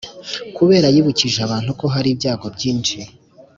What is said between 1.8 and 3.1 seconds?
hari ibyago byinshi